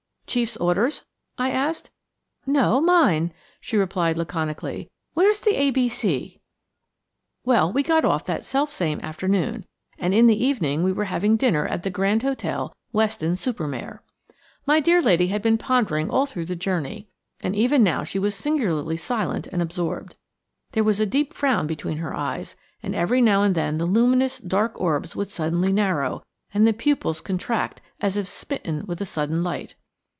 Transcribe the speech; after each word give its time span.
"Chief's 0.31 0.55
orders?" 0.55 1.03
I 1.37 1.51
asked. 1.51 1.89
"No–mine," 2.47 3.33
she 3.59 3.75
replied 3.75 4.15
laconically. 4.17 4.89
"Where's 5.13 5.41
the 5.41 5.55
A 5.61 5.71
B 5.71 5.89
C?" 5.89 6.39
Well, 7.43 7.73
we 7.73 7.83
got 7.83 8.05
off 8.05 8.23
that 8.23 8.45
self 8.45 8.71
same 8.71 9.01
afternoon, 9.01 9.65
and 9.99 10.13
in 10.13 10.27
the 10.27 10.41
evening 10.41 10.83
we 10.83 10.93
were 10.93 11.03
having 11.11 11.35
dinner 11.35 11.67
at 11.67 11.83
the 11.83 11.89
Grand 11.89 12.23
Hotel, 12.23 12.73
Weston 12.93 13.35
super 13.35 13.67
Mare. 13.67 14.03
My 14.65 14.79
dear 14.79 15.01
lady 15.01 15.27
had 15.27 15.41
been 15.41 15.57
pondering 15.57 16.09
all 16.09 16.25
through 16.25 16.45
the 16.45 16.55
journey, 16.55 17.09
and 17.41 17.53
even 17.53 17.83
now 17.83 18.05
she 18.05 18.17
was 18.17 18.33
singularly 18.33 18.95
silent 18.95 19.47
and 19.47 19.61
absorbed. 19.61 20.15
There 20.71 20.85
was 20.85 21.01
a 21.01 21.05
deep 21.05 21.33
frown 21.33 21.67
between 21.67 21.97
her 21.97 22.13
eyes, 22.15 22.55
and 22.81 22.95
every 22.95 23.19
now 23.19 23.43
and 23.43 23.53
then 23.53 23.79
the 23.79 23.85
luminous, 23.85 24.39
dark 24.39 24.79
orbs 24.79 25.13
would 25.13 25.29
suddenly 25.29 25.73
narrow, 25.73 26.23
and 26.53 26.65
the 26.65 26.71
pupils 26.71 27.19
contract 27.19 27.81
as 27.99 28.15
if 28.15 28.29
smitten 28.29 28.85
with 28.85 29.01
a 29.01 29.05
sudden 29.05 29.43
light. 29.43 29.75